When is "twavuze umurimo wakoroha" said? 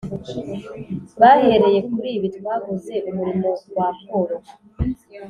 2.37-4.51